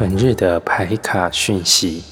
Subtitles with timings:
[0.00, 2.02] 本日的牌卡讯息。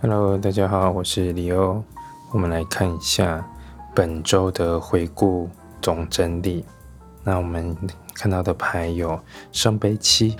[0.00, 1.82] Hello，大家好，我是李欧。
[2.30, 3.44] 我们来看一下
[3.92, 6.64] 本周的回顾总整理。
[7.24, 7.76] 那我们
[8.14, 9.20] 看到的牌有
[9.50, 10.36] 圣杯七、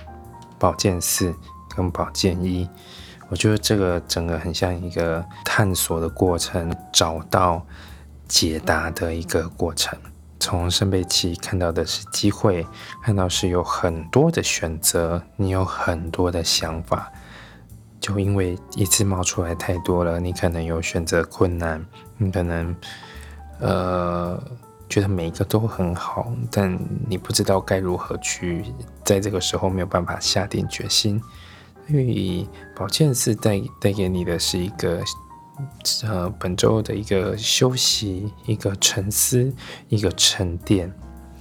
[0.57, 1.35] 宝剑四
[1.75, 2.69] 跟宝剑一。
[3.27, 7.61] 我觉得这个整个很像一个探索的过程，找到
[8.25, 9.99] 解答的一个过程。
[10.43, 12.67] 从圣杯七看到的是机会，
[13.01, 17.09] 看到是有很多的选择，你有很多的想法，
[17.97, 21.85] 就因为一次冒出来太多了，你可能有选择困难，
[22.17, 22.75] 你可能
[23.61, 24.37] 呃
[24.89, 28.65] 觉得每一个都很好，但你不知道该如何去
[29.05, 31.21] 在这个时候没有办法下定决心。
[31.87, 35.01] 因为宝剑四带带给你的是一个。
[36.03, 39.53] 呃，本周的一个休息，一个沉思，
[39.87, 40.91] 一个沉淀，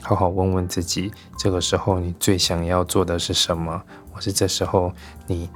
[0.00, 3.82] 好好问问自己，这个时候你最想要做的是什么？
[4.12, 4.92] 或是这时候
[5.26, 5.48] 你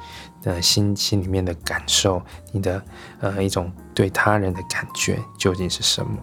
[0.43, 2.83] 的心心里面的感受，你的
[3.21, 6.17] 呃一种对他人的感觉究竟是什么？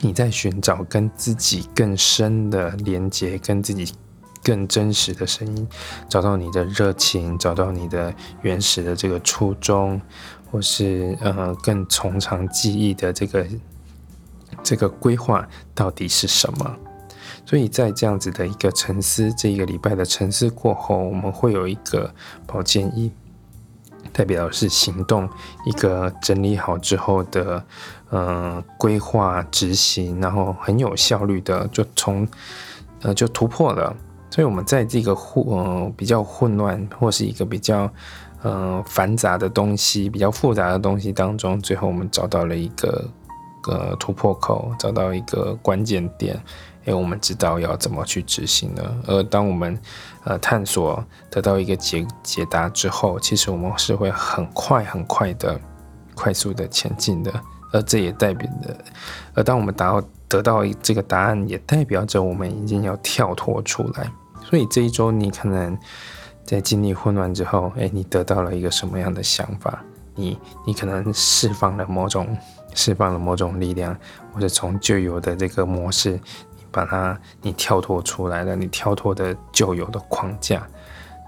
[0.00, 3.92] 你在寻找跟自己更深的连接，跟自己
[4.44, 5.68] 更真实的声音，
[6.08, 10.00] 找到你的热情，找到你的原始的这个初衷。
[10.52, 13.46] 或是呃更从长计议的这个
[14.62, 16.76] 这个规划到底是什么？
[17.46, 22.14] 所以在这样子的一个沉思，这一个礼拜的沉思过后，我们会有一个
[22.46, 23.10] 宝剑一，
[24.12, 25.26] 代表是行动，
[25.64, 27.64] 一个整理好之后的
[28.10, 32.28] 呃规划执行，然后很有效率的就从
[33.00, 33.96] 呃就突破了。
[34.30, 37.90] 所以我们在这个混呃比较混乱或是一个比较。
[38.42, 43.08] 呃，繁杂的东西，比较复杂的东西当中，最后我们找到了一个
[43.68, 46.36] 呃突破口，找到一个关键点，
[46.84, 48.96] 哎，我们知道要怎么去执行了。
[49.06, 49.78] 而当我们
[50.24, 55.60] 呃探索得到一个解解答之后，其实我们是会很快很快的
[56.16, 57.32] 快速的前进的。
[57.70, 58.76] 而这也代表的，
[59.34, 64.10] 而当我们达到得到这个答案，也代表着我们已经要跳脱出来。
[64.50, 65.78] 所以这一周你可能。
[66.44, 69.82] 在经历混乱之后，哎，你得到了一个什么样的想法？
[70.14, 72.36] 你你可能释放了某种
[72.74, 73.96] 释放了某种力量，
[74.32, 76.20] 或者从旧有的这个模式，
[76.70, 80.66] 把它你跳脱出来了，你跳脱的旧有的框架，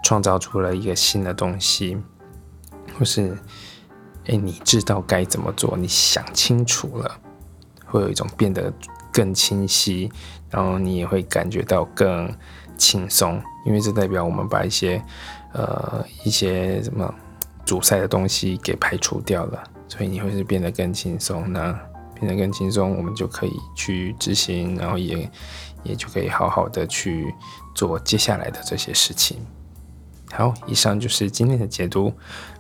[0.03, 1.97] 创造出了一个新的东西，
[2.99, 3.35] 或是
[4.27, 7.19] 哎，你知道该怎么做，你想清楚了，
[7.87, 8.71] 会有一种变得
[9.11, 10.13] 更清晰，
[10.51, 12.31] 然后你也会感觉到更。
[12.77, 15.03] 轻松，因为这代表我们把一些
[15.53, 17.13] 呃一些什么
[17.65, 21.53] 阻塞的东西给排除掉了，所以你会是变得更轻松。
[21.53, 21.73] 那
[22.15, 25.29] 变得更轻松，我们就可以去执行，然后也
[25.83, 27.35] 也就可以好好的去
[27.75, 29.39] 做接下来的这些事情。
[30.33, 32.13] 好，以上就是今天的解读。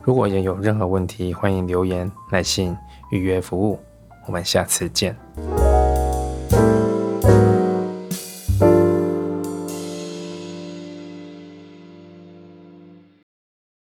[0.02, 2.76] 如果也有任何问题，欢迎留言、来信、
[3.10, 3.78] 预约服务。
[4.26, 5.16] 我们下次见。